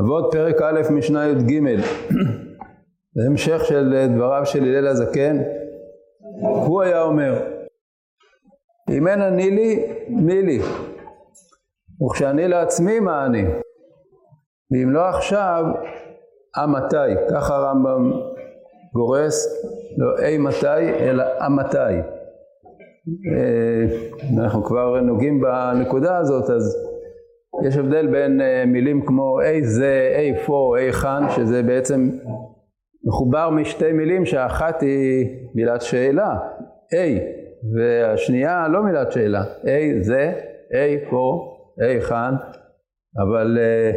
אבות 0.00 0.28
פרק 0.32 0.62
א' 0.62 0.80
משנה 0.90 1.26
י"ג 1.26 1.60
זה 3.14 3.22
המשך 3.26 3.64
של 3.64 4.06
דבריו 4.14 4.46
של 4.46 4.64
הלל 4.64 4.86
הזקן 4.86 5.38
הוא 6.40 6.82
היה 6.82 7.02
אומר 7.02 7.60
אם 8.90 9.08
אין 9.08 9.20
אני 9.20 9.50
לי, 9.50 9.92
מי 10.08 10.42
לי? 10.42 10.60
וכשאני 12.02 12.48
לעצמי, 12.48 13.00
מה 13.00 13.26
אני? 13.26 13.44
ואם 14.70 14.90
לא 14.90 15.08
עכשיו, 15.08 15.64
אמתי. 16.64 17.14
ככה 17.30 17.56
הרמב"ם 17.56 18.12
גורס, 18.94 19.64
לא 19.98 20.26
אי 20.26 20.38
מתי, 20.38 20.90
אלא 20.98 21.24
אמתי. 21.46 21.76
אה, 23.32 23.84
אנחנו 24.38 24.64
כבר 24.64 25.00
נוגעים 25.00 25.40
בנקודה 25.40 26.16
הזאת, 26.16 26.50
אז 26.50 26.89
יש 27.66 27.76
הבדל 27.76 28.06
בין 28.06 28.40
אה, 28.40 28.64
מילים 28.66 29.06
כמו 29.06 29.40
אי 29.40 29.64
זה, 29.64 30.14
אי 30.18 30.34
פה, 30.46 30.74
אי 30.78 30.92
חן, 30.92 31.22
שזה 31.36 31.62
בעצם 31.62 32.10
מחובר 33.04 33.50
משתי 33.50 33.92
מילים 33.92 34.24
שהאחת 34.26 34.82
היא 34.82 35.26
מילת 35.54 35.82
שאלה, 35.82 36.36
אי, 36.92 37.18
והשנייה 37.74 38.68
לא 38.68 38.82
מילת 38.82 39.12
שאלה, 39.12 39.44
אי 39.66 40.02
זה, 40.02 40.32
אי 40.74 41.10
פה, 41.10 41.56
אי 41.82 42.00
חן, 42.00 42.34
אבל 43.18 43.58
אה, 43.60 43.92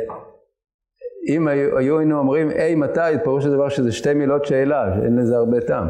אם 1.29 1.47
היו 1.47 1.99
היינו 1.99 2.19
אומרים 2.19 2.51
אי 2.51 2.75
מתי, 2.75 2.99
פירוש 3.23 3.45
הדבר 3.45 3.69
שזה 3.69 3.91
שתי 3.91 4.13
מילות 4.13 4.45
שאלה, 4.45 4.93
שאין 4.95 5.19
לזה 5.19 5.35
הרבה 5.35 5.61
טעם. 5.61 5.87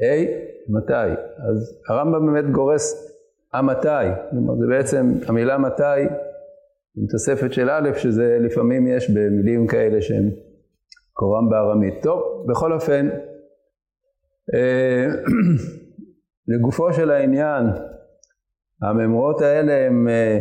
אי 0.00 0.26
מתי. 0.68 1.10
אז 1.50 1.80
הרמב"ם 1.88 2.26
באמת 2.26 2.50
גורס 2.50 3.14
המתי. 3.52 3.88
כלומר 4.30 4.54
זה 4.54 4.66
בעצם 4.66 5.12
המילה 5.28 5.58
מתי 5.58 6.04
עם 7.00 7.06
תוספת 7.06 7.52
של 7.52 7.70
א', 7.70 7.90
שזה 7.96 8.38
לפעמים 8.40 8.86
יש 8.86 9.10
במילים 9.10 9.66
כאלה 9.66 10.02
שהן 10.02 10.30
קורם 11.12 11.48
בארמית. 11.50 12.02
טוב, 12.02 12.46
בכל 12.48 12.72
אופן, 12.72 13.08
אה, 14.54 15.06
לגופו 16.48 16.92
של 16.92 17.10
העניין, 17.10 17.64
הממרות 18.82 19.40
האלה 19.40 19.86
הן 19.86 20.08
אה, 20.08 20.38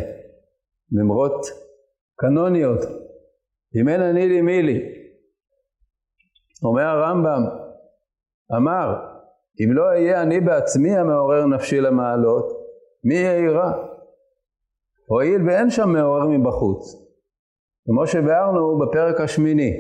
ממרות 0.92 1.46
קנוניות. 2.16 2.80
אם 3.82 3.90
אין 3.90 4.02
אני 4.02 4.28
לי 4.28 4.42
מי 4.42 4.62
לי. 4.62 4.80
אומר 6.64 6.84
הרמב"ם, 6.84 7.44
אמר, 8.58 8.96
אם 9.64 9.74
לא 9.74 9.84
אהיה 9.84 10.22
אני 10.22 10.42
בעצמי 10.42 10.98
המעורר 10.98 11.46
נפשי 11.46 11.82
למעלות, 11.82 12.46
מי 13.04 13.16
יאירה? 13.16 13.87
הואיל 15.10 15.42
ואין 15.48 15.70
שם 15.70 15.90
מעורר 15.90 16.28
מבחוץ. 16.28 17.08
כמו 17.86 18.08
שביארנו 18.08 18.80
בפרק 18.80 19.22
השמיני. 19.22 19.72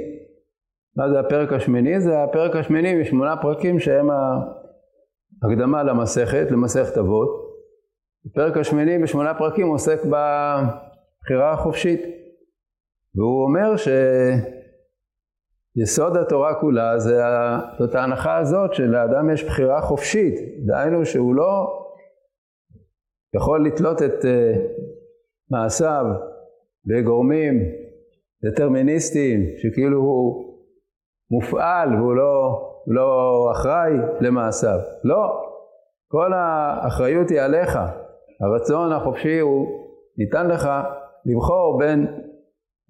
מה 0.95 1.09
זה 1.09 1.19
הפרק 1.19 1.53
השמיני? 1.53 2.01
זה 2.01 2.23
הפרק 2.23 2.55
השמיני 2.55 3.01
משמונה 3.01 3.37
פרקים 3.41 3.79
שהם 3.79 4.09
ההקדמה 5.43 5.83
למסכת, 5.83 6.47
למסכת 6.51 6.97
אבות. 6.97 7.47
הפרק 8.25 8.57
השמיני 8.57 9.03
בשמונה 9.03 9.33
פרקים 9.33 9.67
עוסק 9.67 9.99
בבחירה 10.05 11.51
החופשית. 11.53 12.01
והוא 13.15 13.43
אומר 13.43 13.75
שיסוד 15.77 16.17
התורה 16.17 16.59
כולה 16.61 16.99
זה, 16.99 17.21
זאת 17.79 17.95
ההנחה 17.95 18.37
הזאת 18.37 18.73
שלאדם 18.73 19.29
יש 19.33 19.43
בחירה 19.43 19.81
חופשית. 19.81 20.35
דהיינו 20.65 21.05
שהוא 21.05 21.35
לא 21.35 21.67
יכול 23.35 23.67
לתלות 23.67 24.01
את 24.01 24.25
אה, 24.25 24.53
מעשיו 25.51 26.05
בגורמים 26.85 27.63
דטרמיניסטיים, 28.45 29.39
שכאילו 29.57 29.99
הוא 29.99 30.47
מופעל 31.31 31.95
והוא 31.95 32.15
לא, 32.15 32.61
לא 32.87 33.49
אחראי 33.51 33.93
למעשיו. 34.21 34.79
לא, 35.03 35.41
כל 36.07 36.33
האחריות 36.33 37.29
היא 37.29 37.41
עליך. 37.41 37.79
הרצון 38.41 38.91
החופשי 38.91 39.39
הוא 39.39 39.67
ניתן 40.17 40.47
לך 40.47 40.69
לבחור 41.25 41.79
בין 41.79 42.07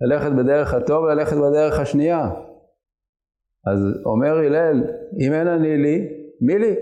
ללכת 0.01 0.31
בדרך 0.31 0.73
הטוב 0.73 1.03
וללכת 1.03 1.37
בדרך 1.37 1.79
השנייה. 1.79 2.29
אז 3.71 3.79
אומר 4.05 4.37
הלל, 4.37 4.83
אם 5.19 5.33
אין 5.33 5.47
אני 5.47 5.77
לי, 5.77 6.07
מי 6.41 6.59
לי? 6.59 6.75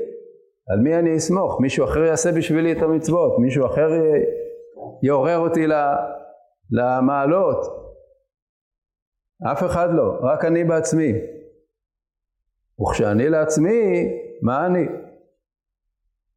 על 0.69 0.80
מי 0.80 0.96
אני 0.96 1.16
אסמוך? 1.16 1.62
מישהו 1.62 1.85
אחר 1.85 2.00
יעשה 2.00 2.31
בשבילי 2.31 2.72
את 2.72 2.81
המצוות, 2.81 3.40
מישהו 3.40 3.66
אחר 3.66 3.90
יעורר 5.04 5.38
אותי 5.38 5.68
למעלות. 6.72 7.86
אף 9.52 9.64
אחד 9.64 9.88
לא, 9.94 10.20
רק 10.22 10.46
אני 10.46 10.64
בעצמי. 10.64 11.14
וכשאני 12.82 13.30
לעצמי, 13.30 14.10
מה 14.42 14.66
אני? 14.66 14.86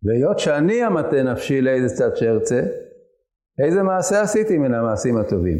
והיות 0.02 0.38
שאני 0.38 0.86
אמתה 0.86 1.22
נפשי 1.22 1.60
לאיזה 1.60 1.96
צד 1.96 2.16
שארצה, 2.16 2.62
איזה 3.64 3.82
מעשה 3.82 4.20
עשיתי 4.20 4.58
מן 4.58 4.74
המעשים 4.74 5.16
הטובים? 5.16 5.58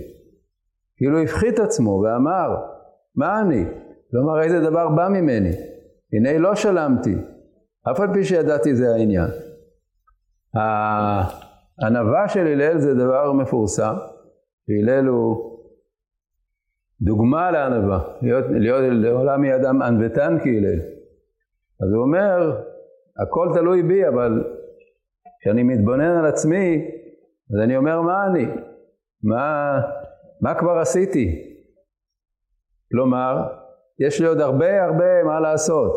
כאילו 0.97 1.23
הפחית 1.23 1.59
עצמו 1.59 1.91
ואמר, 1.91 2.57
מה 3.17 3.41
אני? 3.41 3.65
כלומר, 4.11 4.43
איזה 4.43 4.61
דבר 4.61 4.89
בא 4.89 5.09
ממני? 5.09 5.53
הנה 6.13 6.39
לא 6.39 6.55
שלמתי, 6.55 7.15
אף 7.91 8.01
על 8.01 8.09
פי 8.15 8.25
שידעתי 8.25 8.75
זה 8.75 8.95
העניין. 8.95 9.31
הענווה 11.83 12.29
של 12.29 12.47
הלל 12.47 12.79
זה 12.79 12.95
דבר 12.95 13.33
מפורסם, 13.33 13.95
והלל 14.69 15.07
הוא 15.07 15.59
דוגמה 17.01 17.51
לענווה, 17.51 18.01
להיות, 18.23 18.45
להיות 18.51 18.83
לעולם 18.93 19.45
יהיה 19.45 19.57
אדם 19.57 19.83
ענוותן 19.83 20.37
כהלל. 20.43 20.81
אז 21.83 21.93
הוא 21.95 22.03
אומר, 22.03 22.61
הכל 23.23 23.49
תלוי 23.55 23.83
בי, 23.83 24.09
אבל 24.09 24.45
כשאני 25.41 25.63
מתבונן 25.63 26.17
על 26.17 26.27
עצמי, 26.27 26.91
אז 27.55 27.61
אני 27.65 27.77
אומר, 27.77 28.01
מה 28.03 28.27
אני? 28.27 28.47
מה, 29.23 29.81
מה 30.41 30.55
כבר 30.55 30.79
עשיתי? 30.79 31.55
כלומר, 32.91 33.49
יש 34.01 34.21
לי 34.21 34.27
עוד 34.27 34.41
הרבה 34.41 34.85
הרבה 34.85 35.25
מה 35.25 35.41
לעשות. 35.41 35.93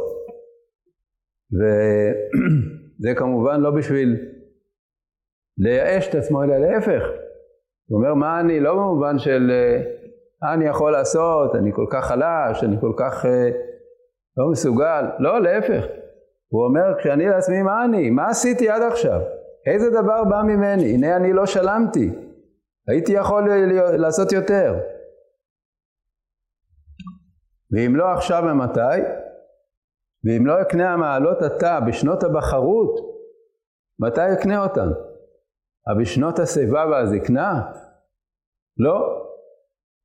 וזה 1.53 3.16
כמובן 3.20 3.62
לא 3.62 3.72
בשביל 3.72 4.31
לייאש 5.62 6.08
את 6.10 6.16
עצמו, 6.16 6.44
אלא 6.44 6.58
להפך. 6.58 7.04
הוא 7.90 8.00
אומר, 8.00 8.14
מה 8.14 8.40
אני, 8.40 8.60
לא 8.60 8.74
במובן 8.74 9.20
של 9.20 9.52
מה 10.42 10.54
אני 10.54 10.66
יכול 10.66 10.92
לעשות, 10.92 11.56
אני 11.56 11.72
כל 11.74 11.86
כך 11.90 12.06
חלש, 12.06 12.64
אני 12.64 12.76
כל 12.80 12.94
כך 12.98 13.26
אה, 13.26 13.50
לא 14.38 14.52
מסוגל. 14.52 15.06
לא, 15.20 15.42
להפך. 15.42 15.86
הוא 16.52 16.66
אומר, 16.66 17.00
כשאני 17.00 17.26
לעצמי, 17.26 17.62
מה 17.62 17.86
אני? 17.86 18.10
מה 18.10 18.30
עשיתי 18.30 18.70
עד 18.70 18.82
עכשיו? 18.82 19.22
איזה 19.66 19.90
דבר 19.90 20.24
בא 20.24 20.42
ממני? 20.44 20.94
הנה 20.94 21.16
אני 21.16 21.34
לא 21.34 21.46
שלמתי. 21.46 22.10
הייתי 22.88 23.12
יכול 23.12 23.50
לעשות 23.98 24.32
יותר. 24.32 24.76
ואם 27.72 27.96
לא 27.96 28.12
עכשיו 28.12 28.44
ומתי? 28.52 29.02
ואם 30.26 30.46
לא 30.46 30.62
אקנה 30.62 30.94
המעלות 30.94 31.42
עתה 31.42 31.80
בשנות 31.88 32.24
הבחרות, 32.24 33.00
מתי 34.00 34.34
אקנה 34.34 34.64
אותן? 34.64 34.90
אבל 35.88 36.02
בשנות 36.02 36.40
השיבה 36.40 36.86
והזקנה? 36.92 37.62
לא. 38.78 39.28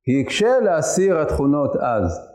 כי 0.03 0.11
יקשה 0.11 0.59
להסיר 0.59 1.19
התכונות 1.19 1.75
אז. 1.75 2.29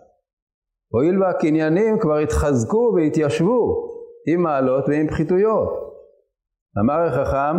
הואיל 0.92 1.22
והקניינים 1.22 1.98
כבר 1.98 2.16
התחזקו 2.16 2.92
והתיישבו 2.96 3.88
עם 4.28 4.42
מעלות 4.42 4.88
ועם 4.88 5.08
פחיתויות. 5.08 5.68
אמר 6.80 7.00
החכם, 7.00 7.56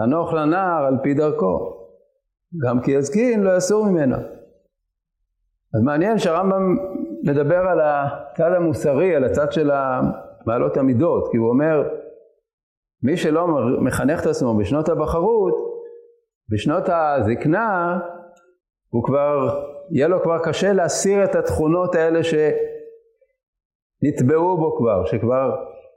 חנוך 0.00 0.32
לנער 0.32 0.84
על 0.84 0.96
פי 1.02 1.14
דרכו. 1.14 1.78
גם 2.66 2.80
כי 2.80 2.90
יזקין 2.90 3.42
לא 3.42 3.56
יסור 3.56 3.86
ממנה. 3.86 4.18
אז 5.74 5.82
מעניין 5.84 6.18
שהרמב"ם 6.18 6.76
מדבר 7.22 7.58
על 7.58 7.80
הצד 7.80 8.52
המוסרי, 8.52 9.16
על 9.16 9.24
הצד 9.24 9.52
של 9.52 9.70
מעלות 10.46 10.76
המידות, 10.76 11.28
כי 11.30 11.36
הוא 11.36 11.48
אומר, 11.48 11.88
מי 13.02 13.16
שלא 13.16 13.46
מחנך 13.80 14.20
את 14.20 14.26
עצמו 14.26 14.56
בשנות 14.56 14.88
הבחרות, 14.88 15.54
בשנות 16.48 16.84
הזקנה, 16.88 17.98
הוא 18.90 19.04
כבר, 19.04 19.62
יהיה 19.90 20.08
לו 20.08 20.22
כבר 20.22 20.38
קשה 20.44 20.72
להסיר 20.72 21.24
את 21.24 21.34
התכונות 21.34 21.94
האלה 21.94 22.20
שנטבעו 24.02 24.56
בו 24.56 24.76
כבר, 24.76 25.04
שכבר 25.04 25.50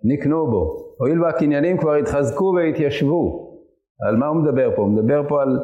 נקנו 0.03 0.47
בו. 0.47 0.95
הואיל 0.97 1.23
והקניינים 1.23 1.77
כבר 1.77 1.93
התחזקו 1.93 2.53
והתיישבו. 2.55 3.51
על 4.07 4.15
מה 4.15 4.27
הוא 4.27 4.35
מדבר 4.35 4.75
פה? 4.75 4.81
הוא 4.81 4.91
מדבר 4.91 5.29
פה 5.29 5.41
על 5.41 5.59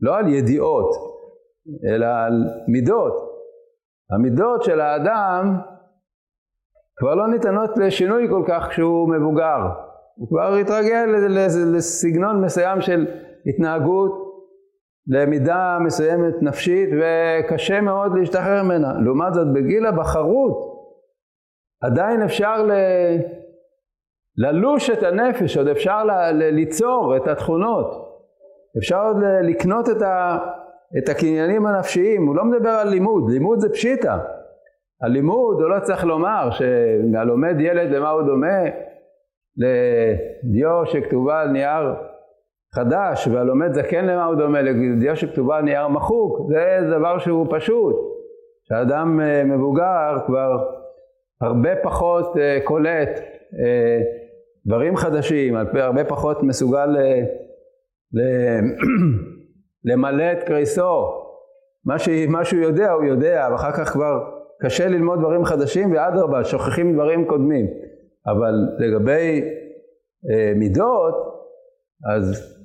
לא 0.00 0.16
על 0.16 0.28
ידיעות, 0.28 0.90
אלא 1.88 2.06
על 2.06 2.44
מידות. 2.68 3.30
המידות 4.10 4.62
של 4.62 4.80
האדם 4.80 5.56
כבר 6.96 7.14
לא 7.14 7.28
ניתנות 7.28 7.70
לשינוי 7.76 8.28
כל 8.28 8.44
כך 8.48 8.68
כשהוא 8.68 9.08
מבוגר. 9.08 9.58
הוא 10.20 10.28
כבר 10.28 10.54
התרגל 10.54 11.06
לסגנון 11.76 12.44
מסוים 12.44 12.80
של 12.80 13.06
התנהגות 13.46 14.12
למידה 15.06 15.78
מסוימת 15.80 16.42
נפשית 16.42 16.90
וקשה 16.92 17.80
מאוד 17.80 18.18
להשתחרר 18.18 18.62
ממנה. 18.62 18.92
לעומת 19.04 19.34
זאת 19.34 19.46
בגיל 19.54 19.86
הבחרות 19.86 20.70
עדיין 21.82 22.22
אפשר 22.22 22.62
ל... 22.62 22.72
ללוש 24.36 24.90
את 24.90 25.02
הנפש, 25.02 25.56
עוד 25.56 25.68
אפשר 25.68 26.04
ל... 26.04 26.10
ל... 26.10 26.50
ליצור 26.50 27.16
את 27.16 27.28
התכונות, 27.28 27.86
אפשר 28.78 29.06
עוד 29.06 29.16
לקנות 29.42 29.88
את, 29.88 30.02
ה... 30.02 30.38
את 30.98 31.08
הקניינים 31.08 31.66
הנפשיים, 31.66 32.26
הוא 32.26 32.36
לא 32.36 32.44
מדבר 32.44 32.70
על 32.70 32.88
לימוד, 32.88 33.30
לימוד 33.30 33.60
זה 33.60 33.68
פשיטא, 33.68 34.16
הלימוד 35.02 35.60
הוא 35.60 35.70
לא 35.70 35.80
צריך 35.80 36.04
לומר 36.04 36.50
שהלומד 36.50 37.60
ילד 37.60 37.90
למה 37.90 38.10
הוא 38.10 38.22
דומה 38.22 38.89
לדיו 39.56 40.86
שכתובה 40.86 41.40
על 41.40 41.48
נייר 41.48 41.94
חדש 42.74 43.28
והלומד 43.28 43.72
זקן 43.72 44.04
למה 44.04 44.24
הוא 44.24 44.34
דומה 44.34 44.62
לדיו 44.62 45.16
שכתובה 45.16 45.56
על 45.56 45.64
נייר 45.64 45.88
מחוק 45.88 46.38
זה 46.48 46.80
דבר 46.90 47.18
שהוא 47.18 47.46
פשוט. 47.50 48.10
שאדם 48.70 49.20
אה, 49.20 49.44
מבוגר 49.44 50.16
כבר 50.26 50.64
הרבה 51.40 51.70
פחות 51.82 52.36
אה, 52.36 52.58
קולט 52.64 53.20
אה, 53.64 54.00
דברים 54.66 54.96
חדשים, 54.96 55.56
הרבה 55.74 56.04
פחות 56.04 56.42
מסוגל 56.42 56.88
למלא 59.84 60.32
את 60.32 60.42
קריסו. 60.42 61.20
מה 62.28 62.44
שהוא 62.44 62.60
יודע 62.60 62.92
הוא 62.92 63.04
יודע 63.04 63.48
ואחר 63.52 63.72
כך 63.72 63.92
כבר 63.92 64.20
קשה 64.60 64.88
ללמוד 64.88 65.18
דברים 65.18 65.44
חדשים 65.44 65.92
ואדרבה 65.92 66.44
שוכחים 66.44 66.94
דברים 66.94 67.24
קודמים 67.24 67.66
אבל 68.26 68.54
לגבי 68.78 69.42
אה, 70.30 70.52
מידות 70.56 71.14
אז 72.14 72.56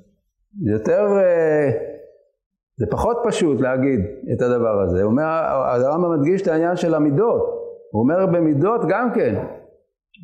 יותר 0.66 1.04
אה, 1.18 1.70
זה 2.78 2.86
פחות 2.90 3.16
פשוט 3.24 3.60
להגיד 3.60 4.00
את 4.32 4.42
הדבר 4.42 4.80
הזה. 4.80 5.02
הוא 5.02 5.10
אומר 5.10 5.24
הרמב"ם 5.24 6.20
מדגיש 6.20 6.42
את 6.42 6.48
העניין 6.48 6.76
של 6.76 6.94
המידות. 6.94 7.42
הוא 7.92 8.02
אומר 8.02 8.26
במידות 8.26 8.80
גם 8.88 9.12
כן. 9.14 9.44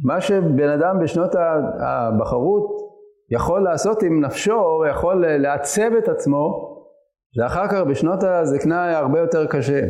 מה 0.05 0.21
שבן 0.21 0.69
אדם 0.69 0.99
בשנות 1.03 1.35
הבחרות 1.81 2.83
יכול 3.31 3.61
לעשות 3.61 4.03
עם 4.03 4.25
נפשו, 4.25 4.85
יכול 4.91 5.27
לעצב 5.27 5.93
את 5.99 6.09
עצמו, 6.09 6.73
ואחר 7.39 7.69
כך 7.69 7.83
בשנות 7.91 8.23
הזקנה 8.23 8.85
היה 8.85 8.99
הרבה 8.99 9.21
יותר 9.21 9.47
קשה. 9.47 9.81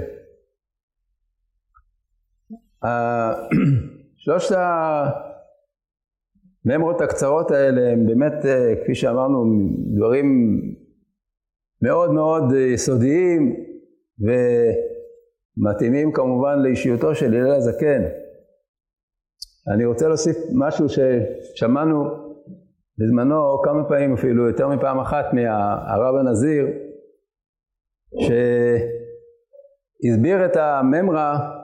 שלושת 4.17 4.57
הממרות 6.67 7.01
הקצרות 7.01 7.51
האלה 7.51 7.93
הם 7.93 8.07
באמת, 8.07 8.33
אה, 8.45 8.75
כפי 8.83 8.95
שאמרנו, 8.95 9.45
דברים 9.97 10.59
מאוד 11.83 12.13
מאוד 12.13 12.45
יסודיים 12.53 13.57
ומתאימים 15.59 16.13
כמובן 16.13 16.59
לאישיותו 16.59 17.15
של 17.15 17.35
הלל 17.35 17.53
הזקן. 17.53 18.03
אני 19.75 19.85
רוצה 19.85 20.09
להוסיף 20.09 20.37
משהו 20.55 20.87
ששמענו 20.89 22.05
בזמנו 22.99 23.63
כמה 23.65 23.89
פעמים 23.89 24.13
אפילו, 24.13 24.49
יותר 24.49 24.69
מפעם 24.69 25.01
אחת 25.01 25.25
מהרב 25.33 26.15
הנזיר, 26.15 26.67
שהסביר 30.03 30.45
את 30.45 30.57
הממרה 30.57 31.63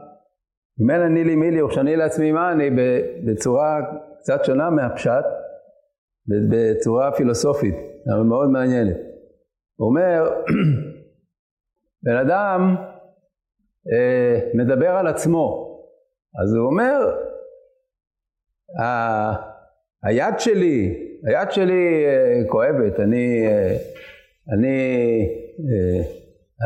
אם 0.80 0.90
אין 0.90 1.00
אני 1.00 1.24
לי 1.24 1.36
מי 1.36 1.50
לי 1.50 1.62
וכשאני 1.62 1.96
לעצמי 1.96 2.32
מה 2.32 2.52
אני 2.52 2.70
בצורה 3.26 3.80
קצת 4.28 4.44
שונה 4.44 4.70
מהפשט, 4.70 5.24
בצורה 6.50 7.12
פילוסופית, 7.12 7.74
אבל 8.14 8.22
מאוד 8.22 8.50
מעניינת. 8.50 8.96
הוא 9.76 9.88
אומר, 9.88 10.30
בן 12.04 12.16
אדם 12.16 12.76
אה, 13.92 14.40
מדבר 14.54 14.90
על 14.90 15.06
עצמו, 15.06 15.78
אז 16.42 16.54
הוא 16.54 16.66
אומר, 16.66 17.16
היד 20.02 20.38
שלי, 20.38 21.06
היד 21.26 21.50
שלי 21.50 22.06
אה, 22.06 22.48
כואבת, 22.48 23.00
אני, 23.00 23.46
אה, 23.46 23.76
אני 24.54 24.78
אה, 25.58 26.02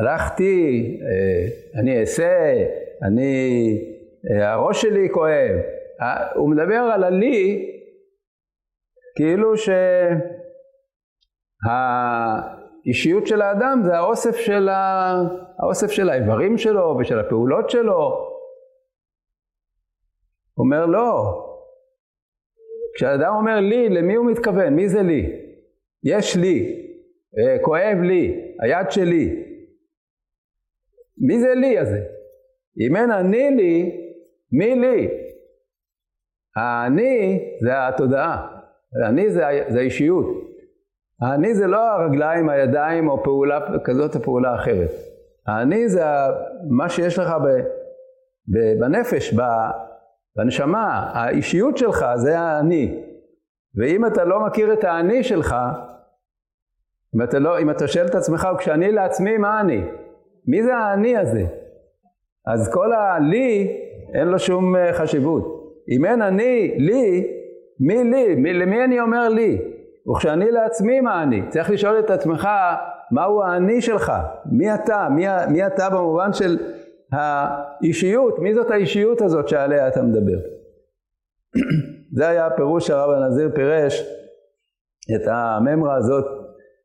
הלכתי, 0.01 0.99
אה, 1.03 1.81
אני 1.81 2.01
אעשה, 2.01 2.65
אני 3.03 3.79
אה, 4.31 4.53
הראש 4.53 4.83
שלי 4.83 5.09
כואב. 5.13 5.82
הוא 6.35 6.51
מדבר 6.51 6.75
על 6.95 7.05
הלי 7.05 7.69
כאילו 9.17 9.53
שהאישיות 12.87 13.27
של 13.27 13.43
האדם 13.43 13.81
זה 13.85 13.95
האוסף 13.97 14.37
של, 14.37 14.69
ה... 14.69 15.15
האוסף 15.59 15.91
של 15.91 16.09
האיברים 16.11 16.59
שלו 16.59 16.97
ושל 17.01 17.19
הפעולות 17.19 17.71
שלו. 17.71 18.33
הוא 20.55 20.65
אומר 20.65 20.87
לא. 20.87 21.39
כשאדם 22.95 23.35
אומר 23.35 23.61
לי, 23.61 23.89
למי 23.89 24.15
הוא 24.15 24.31
מתכוון? 24.31 24.75
מי 24.75 24.89
זה 24.89 25.03
לי? 25.03 25.43
יש 26.05 26.37
לי, 26.37 26.87
אה, 27.39 27.57
כואב 27.63 27.99
לי, 28.03 28.55
היד 28.61 28.91
שלי. 28.91 29.45
מי 31.19 31.41
זה 31.41 31.55
לי 31.55 31.79
הזה? 31.79 32.01
אם 32.81 32.97
אין 32.97 33.11
אני 33.11 33.51
לי, 33.51 34.01
מי 34.53 34.75
לי? 34.75 35.22
האני 36.57 37.45
זה 37.61 37.89
התודעה, 37.89 38.47
האני 39.05 39.31
זה, 39.31 39.45
זה 39.69 39.79
האישיות. 39.79 40.27
האני 41.23 41.55
זה 41.55 41.67
לא 41.67 41.91
הרגליים, 41.91 42.49
הידיים 42.49 43.09
או 43.09 43.23
פעולה 43.23 43.61
כזאת 43.85 44.17
או 44.17 44.23
פעולה 44.23 44.55
אחרת. 44.55 44.91
האני 45.47 45.89
זה 45.89 46.05
מה 46.71 46.89
שיש 46.89 47.19
לך 47.19 47.31
ב, 47.31 47.49
ב, 48.49 48.81
בנפש, 48.81 49.35
ב, 49.35 49.43
בנשמה, 50.37 51.11
האישיות 51.15 51.77
שלך 51.77 52.07
זה 52.15 52.39
האני. 52.39 53.05
ואם 53.75 54.07
אתה 54.07 54.25
לא 54.25 54.47
מכיר 54.47 54.73
את 54.73 54.85
האני 54.85 55.25
שלך, 55.25 55.57
אם 57.15 57.23
אתה, 57.23 57.39
לא, 57.39 57.59
אם 57.59 57.71
אתה 57.71 57.89
שואל 57.89 58.07
את 58.07 58.15
עצמך, 58.15 58.49
כשאני 58.59 58.93
לעצמי, 58.93 59.39
מה 59.39 59.61
אני? 59.61 59.85
מי 60.47 60.63
זה 60.63 60.77
האני 60.77 61.17
הזה? 61.17 61.45
אז 62.47 62.73
כל 62.73 62.93
הלי 62.93 63.79
אין 64.15 64.29
לו 64.29 64.39
שום 64.39 64.77
אה, 64.77 64.93
חשיבות. 64.93 65.62
אם 65.89 66.05
אין 66.05 66.23
אני, 66.23 66.75
לי, 66.79 67.27
מי 67.81 68.05
לי? 68.05 68.35
מי, 68.35 68.53
למי 68.53 68.85
אני 68.85 69.01
אומר 69.01 69.29
לי? 69.29 69.59
וכשאני 70.11 70.51
לעצמי, 70.51 71.01
מה 71.01 71.23
אני? 71.23 71.43
צריך 71.49 71.71
לשאול 71.71 71.99
את 71.99 72.11
עצמך, 72.11 72.49
מהו 73.11 73.43
האני 73.43 73.81
שלך? 73.81 74.13
מי 74.53 74.75
אתה? 74.75 75.09
מי, 75.11 75.27
מי 75.51 75.67
אתה 75.67 75.91
במובן 75.91 76.33
של 76.33 76.59
האישיות? 77.13 78.39
מי 78.39 78.55
זאת 78.55 78.71
האישיות 78.71 79.23
הזאת 79.23 79.49
שעליה 79.49 79.89
אתה 79.89 80.03
מדבר? 80.03 80.39
זה 82.17 82.29
היה 82.29 82.47
הפירוש 82.47 82.87
שהרב 82.87 83.11
הנזיר 83.11 83.51
פירש 83.55 84.03
את 85.17 85.23
הממרה 85.27 85.95
הזאת. 85.97 86.25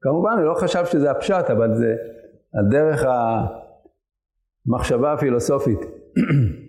כמובן, 0.02 0.32
הוא 0.32 0.46
לא 0.46 0.54
חשב 0.54 0.86
שזה 0.86 1.12
הפשט, 1.12 1.50
אבל 1.50 1.76
זה 1.76 1.96
על 2.54 2.66
דרך 2.70 3.06
המחשבה 4.68 5.14
הפילוסופית. 5.14 5.80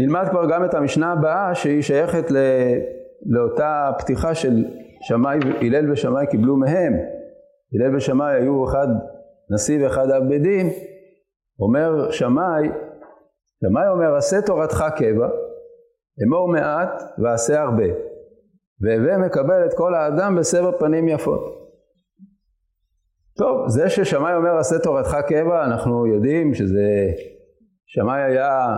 נלמד 0.00 0.26
כבר 0.30 0.50
גם 0.50 0.64
את 0.64 0.74
המשנה 0.74 1.12
הבאה 1.12 1.54
שהיא 1.54 1.82
שייכת 1.82 2.30
ל... 2.30 2.36
לאותה 3.26 3.90
פתיחה 3.98 4.34
של 4.34 4.64
שמאי, 5.00 5.38
הלל 5.60 5.92
ושמאי 5.92 6.26
קיבלו 6.26 6.56
מהם. 6.56 6.92
הלל 7.74 7.96
ושמאי 7.96 8.34
היו 8.34 8.64
אחד 8.64 8.88
נשיא 9.50 9.84
ואחד 9.84 10.10
אב 10.10 10.28
בית 10.28 10.42
דין. 10.42 10.70
אומר 11.60 12.10
שמאי, 12.10 12.68
שמאי 13.64 13.88
אומר 13.88 14.16
עשה 14.16 14.42
תורתך 14.42 14.84
קבע, 14.96 15.28
אמור 16.26 16.48
מעט 16.48 17.02
ועשה 17.18 17.60
הרבה, 17.60 17.84
והווה 18.80 19.18
מקבל 19.18 19.66
את 19.66 19.74
כל 19.76 19.94
האדם 19.94 20.36
בסבר 20.36 20.78
פנים 20.78 21.08
יפות. 21.08 21.40
טוב, 23.36 23.68
זה 23.68 23.88
ששמאי 23.88 24.34
אומר 24.34 24.58
עשה 24.58 24.78
תורתך 24.78 25.16
קבע, 25.28 25.64
אנחנו 25.64 26.06
יודעים 26.06 26.54
שזה, 26.54 27.12
שמאי 27.86 28.22
היה 28.22 28.76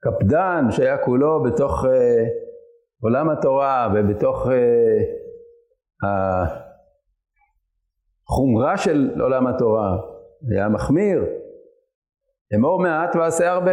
קפדן 0.00 0.64
שהיה 0.70 0.98
כולו 1.04 1.42
בתוך 1.42 1.84
uh, 1.84 1.88
עולם 3.02 3.30
התורה 3.30 3.88
ובתוך 3.94 4.46
uh, 4.46 4.50
החומרה 8.28 8.76
של 8.76 9.20
עולם 9.20 9.46
התורה, 9.46 9.96
היה 10.50 10.68
מחמיר, 10.68 11.24
אמור 12.54 12.82
מעט 12.82 13.16
ועשה 13.16 13.50
הרבה, 13.50 13.72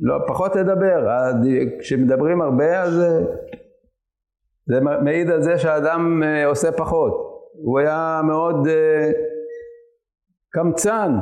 לא, 0.00 0.18
פחות 0.26 0.52
תדבר, 0.52 1.06
כשמדברים 1.78 2.42
הרבה 2.42 2.82
אז 2.82 3.00
uh, 3.00 3.02
זה 4.66 4.80
מעיד 4.80 5.30
על 5.30 5.42
זה 5.42 5.58
שהאדם 5.58 6.22
uh, 6.22 6.46
עושה 6.46 6.72
פחות, 6.72 7.12
הוא 7.64 7.78
היה 7.78 8.20
מאוד 8.26 8.66
uh, 8.66 8.70
קמצן 10.52 11.12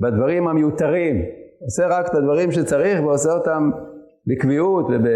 בדברים 0.00 0.48
המיותרים, 0.48 1.37
עושה 1.60 1.86
רק 1.86 2.08
את 2.08 2.14
הדברים 2.14 2.52
שצריך 2.52 3.00
ועושה 3.02 3.32
אותם 3.32 3.70
בקביעות 4.26 4.86
וב... 4.90 5.06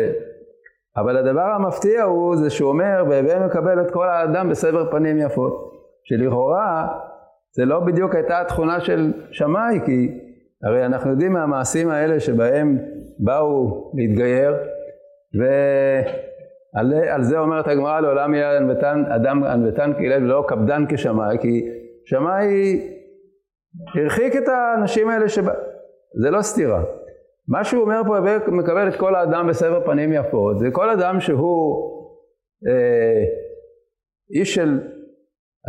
אבל 0.96 1.16
הדבר 1.16 1.42
המפתיע 1.42 2.02
הוא 2.02 2.37
זה 2.37 2.50
שהוא 2.50 2.68
אומר, 2.68 3.04
והווה 3.08 3.46
מקבל 3.46 3.80
את 3.80 3.90
כל 3.90 4.08
האדם 4.08 4.49
בסבר 4.50 4.90
פנים 4.90 5.18
יפות. 5.18 5.72
שלכאורה 6.04 6.88
זה 7.56 7.64
לא 7.64 7.80
בדיוק 7.80 8.14
הייתה 8.14 8.40
התכונה 8.40 8.80
של 8.80 9.12
שמאי, 9.30 9.80
כי 9.87 10.18
הרי 10.62 10.87
אנחנו 10.87 11.11
יודעים 11.11 11.32
מהמעשים 11.32 11.88
האלה 11.88 12.20
שבהם 12.20 12.78
באו 13.18 13.92
להתגייר, 13.94 14.56
ועל 16.75 17.22
זה 17.22 17.38
אומרת 17.38 17.68
הגמרא 17.68 18.00
לעולם 18.00 18.34
יהיה 18.34 18.56
ענוותן, 18.56 19.04
אדם 19.08 19.44
ענוותן 19.44 19.92
כהלל 19.99 20.25
ולא 20.25 20.44
קפדן 20.49 20.84
כשמאי, 20.88 21.38
כי 21.38 21.68
שמאי 22.04 22.80
הרחיק 23.94 24.37
את 24.37 24.49
האנשים 24.49 25.08
האלה 25.08 25.28
שבא... 25.28 25.52
זה 26.21 26.31
לא 26.31 26.42
סתירה. 26.42 26.83
מה 27.49 27.64
שהוא 27.64 27.83
אומר 27.83 28.02
פה, 28.07 28.16
מקבל 28.50 28.88
את 28.88 28.97
כל 28.97 29.14
האדם 29.14 29.47
בסבר 29.49 29.87
פנים 29.87 30.12
יפות, 30.12 30.59
זה 30.59 30.71
כל 30.73 30.90
אדם 30.90 31.21
שהוא 31.21 31.90
אה, 32.69 33.25
איש 34.38 34.54
של 34.54 34.81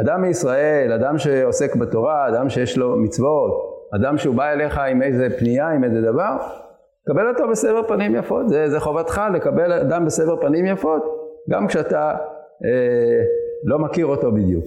אדם 0.02 0.22
מישראל, 0.22 0.92
אדם 0.92 1.18
שעוסק 1.18 1.76
בתורה, 1.76 2.28
אדם 2.28 2.50
שיש 2.50 2.78
לו 2.78 2.98
מצוות, 2.98 3.52
אדם 3.96 4.18
שהוא 4.18 4.36
בא 4.36 4.52
אליך 4.52 4.78
עם 4.78 5.02
איזה 5.02 5.28
פנייה, 5.40 5.70
עם 5.70 5.84
איזה 5.84 6.02
דבר, 6.02 6.38
קבל 7.08 7.30
אותו 7.30 7.48
בסבר 7.48 7.88
פנים 7.88 8.16
יפות, 8.16 8.50
זה, 8.50 8.70
זה 8.70 8.80
חובתך 8.80 9.22
לקבל 9.34 9.72
אדם 9.72 10.06
בסבר 10.06 10.42
פנים 10.42 10.66
יפות, 10.66 11.04
גם 11.50 11.68
כשאתה 11.68 12.12
אה, 12.66 13.22
לא 13.66 13.80
מכיר 13.80 14.06
אותו 14.06 14.32
בדיוק. 14.32 14.66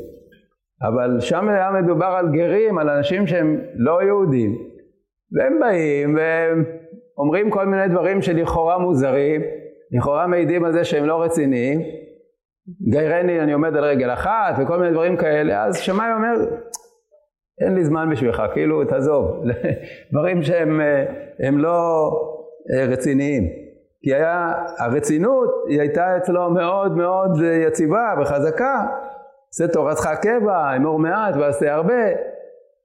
אבל 0.83 1.21
שם 1.21 1.49
היה 1.49 1.71
מדובר 1.71 2.06
על 2.06 2.28
גרים, 2.33 2.78
על 2.78 2.90
אנשים 2.90 3.26
שהם 3.26 3.61
לא 3.75 4.02
יהודים, 4.02 4.75
והם 5.33 5.61
באים 5.61 6.16
והם 6.16 6.64
אומרים 7.18 7.50
כל 7.50 7.66
מיני 7.66 7.88
דברים 7.88 8.23
שלכאורה 8.23 8.78
מוזרים, 8.78 9.42
לכאורה 9.92 10.26
מעידים 10.26 10.64
על 10.64 10.73
זה 10.73 10.85
שהם 10.85 11.04
לא 11.04 11.23
רציניים, 11.23 11.80
גיירני 12.90 13.40
אני 13.40 13.52
עומד 13.52 13.76
על 13.76 13.85
רגל 13.85 14.12
אחת 14.12 14.54
וכל 14.59 14.78
מיני 14.78 14.92
דברים 14.92 15.16
כאלה, 15.16 15.64
אז 15.64 15.78
שמאי 15.78 16.12
אומר, 16.12 16.35
אין 17.61 17.75
לי 17.75 17.85
זמן 17.85 18.11
בשבילך, 18.11 18.42
כאילו 18.54 18.85
תעזוב, 18.85 19.45
דברים 20.12 20.42
שהם 20.42 21.59
לא 21.59 22.11
אה, 22.75 22.87
רציניים. 22.87 23.66
כי 24.02 24.14
היה, 24.14 24.52
הרצינות 24.78 25.49
היא 25.68 25.80
הייתה 25.80 26.16
אצלו 26.16 26.50
מאוד 26.50 26.97
מאוד 26.97 27.30
יציבה 27.66 28.14
וחזקה, 28.21 28.87
עושה 29.49 29.68
תורתך 29.73 30.09
קבע, 30.23 30.76
אמור 30.76 30.99
מעט 30.99 31.35
ועשה 31.37 31.75
הרבה, 31.75 32.04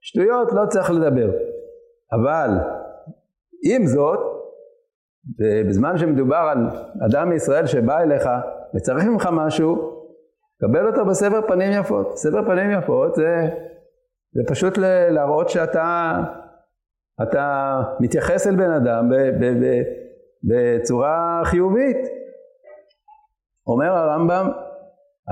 שטויות 0.00 0.52
לא 0.52 0.66
צריך 0.66 0.90
לדבר. 0.90 1.30
אבל 2.12 2.48
עם 3.64 3.86
זאת, 3.86 4.18
בזמן 5.68 5.98
שמדובר 5.98 6.36
על 6.52 6.66
אדם 7.06 7.28
מישראל 7.28 7.66
שבא 7.66 8.00
אליך 8.00 8.28
וצריך 8.74 9.04
ממך 9.04 9.28
משהו, 9.32 9.92
קבל 10.60 10.86
אותו 10.86 11.04
בסבר 11.04 11.48
פנים 11.48 11.72
יפות. 11.72 12.18
סבר 12.18 12.44
פנים 12.46 12.70
יפות 12.70 13.14
זה, 13.14 13.48
זה 14.32 14.42
פשוט 14.48 14.78
להראות 15.10 15.48
שאתה 15.48 16.14
אתה 17.22 17.80
מתייחס 18.00 18.46
אל 18.46 18.56
בן 18.56 18.70
אדם 18.70 19.10
ב, 19.10 19.14
ב, 19.14 19.64
ב, 19.64 19.82
בצורה 20.44 21.40
חיובית. 21.44 21.96
אומר 23.66 23.92
הרמב"ם, 23.92 24.50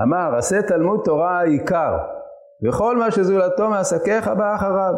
אמר, 0.03 0.35
עשה 0.37 0.61
תלמוד 0.61 1.01
תורה 1.03 1.39
העיקר, 1.39 1.97
וכל 2.67 2.97
מה 2.97 3.11
שזולתו 3.11 3.69
מעסקיך 3.69 4.27
בא 4.27 4.55
אחריו. 4.55 4.93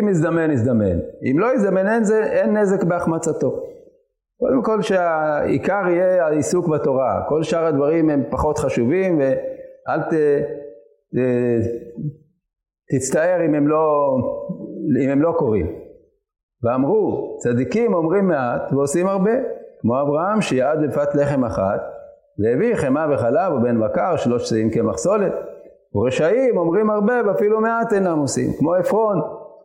אם 0.00 0.08
יזדמן, 0.08 0.50
יזדמן. 0.50 0.98
אם 1.30 1.38
לא 1.38 1.54
יזדמן, 1.54 1.88
אין, 1.88 2.04
זה, 2.04 2.24
אין 2.24 2.56
נזק 2.56 2.84
בהחמצתו. 2.84 3.60
קודם 4.40 4.62
כל 4.62 4.82
שהעיקר 4.82 5.82
יהיה 5.88 6.26
העיסוק 6.26 6.68
בתורה, 6.68 7.22
כל 7.28 7.42
שאר 7.42 7.64
הדברים 7.64 8.10
הם 8.10 8.22
פחות 8.30 8.58
חשובים 8.58 9.18
ואל 9.18 10.02
ת, 10.02 10.14
ת, 11.14 11.18
תצטער 12.94 13.46
אם 13.46 13.54
הם, 13.54 13.68
לא, 13.68 14.16
אם 15.04 15.10
הם 15.10 15.22
לא 15.22 15.34
קורים. 15.38 15.66
ואמרו, 16.62 17.36
צדיקים 17.38 17.94
אומרים 17.94 18.28
מעט 18.28 18.72
ועושים 18.72 19.06
הרבה, 19.06 19.32
כמו 19.80 20.00
אברהם 20.00 20.40
שיעד 20.40 20.78
בפת 20.82 21.14
לחם 21.14 21.44
אחת 21.44 21.80
והביא 22.38 22.74
חמאה 22.74 23.06
וחלב 23.14 23.52
ובן 23.52 23.80
בקר 23.80 24.16
שלוש 24.16 24.48
שאים 24.48 24.70
כמחסולת. 24.70 25.32
ורשעים 25.94 26.56
אומרים 26.56 26.90
הרבה 26.90 27.14
ואפילו 27.26 27.60
מעט 27.60 27.92
אינם 27.92 28.18
עושים, 28.18 28.52
כמו 28.58 28.74
עפרון 28.74 29.20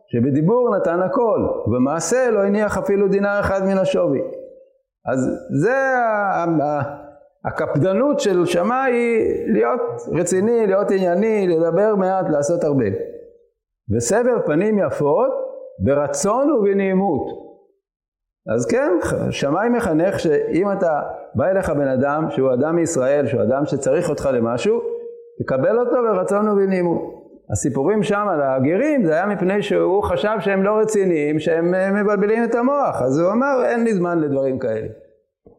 שבדיבור 0.06 0.76
נתן 0.76 1.00
הכל 1.00 1.46
ובמעשה 1.66 2.30
לא 2.30 2.42
הניח 2.42 2.78
אפילו 2.78 3.08
דינר 3.08 3.40
אחד 3.40 3.60
מן 3.64 3.78
השווי. 3.78 4.20
אז 5.12 5.30
זה 5.60 5.76
הקפדנות 7.44 8.20
של 8.20 8.46
שמאי 8.46 8.92
להיות 9.46 9.80
רציני, 10.12 10.66
להיות 10.66 10.90
ענייני, 10.90 11.48
לדבר 11.48 11.94
מעט, 11.96 12.28
לעשות 12.28 12.64
הרבה. 12.64 12.84
וסבר 13.96 14.46
פנים 14.46 14.78
יפות 14.78 15.30
ברצון 15.78 16.50
ובנעימות. 16.50 17.52
אז 18.54 18.66
כן, 18.66 18.98
שמאי 19.30 19.68
מחנך 19.68 20.20
שאם 20.20 20.72
אתה 20.72 21.02
בא 21.34 21.46
אליך 21.46 21.70
בן 21.70 21.88
אדם 21.88 22.26
שהוא 22.30 22.52
אדם 22.52 22.76
מישראל, 22.76 23.26
שהוא 23.26 23.42
אדם 23.42 23.66
שצריך 23.66 24.10
אותך 24.10 24.28
למשהו, 24.32 24.80
תקבל 25.38 25.78
אותו 25.78 25.96
ברצון 26.02 26.48
ובנעימות. 26.48 27.21
הסיפורים 27.50 28.02
שם 28.02 28.26
על 28.30 28.42
הגרים 28.42 29.04
זה 29.04 29.12
היה 29.12 29.26
מפני 29.26 29.62
שהוא 29.62 30.02
חשב 30.02 30.36
שהם 30.40 30.62
לא 30.62 30.78
רציניים, 30.78 31.38
שהם 31.38 31.94
מבלבלים 31.94 32.44
את 32.44 32.54
המוח, 32.54 33.02
אז 33.02 33.18
הוא 33.18 33.32
אמר 33.32 33.64
אין 33.64 33.84
לי 33.84 33.94
זמן 33.94 34.18
לדברים 34.18 34.58
כאלה. 34.58 34.86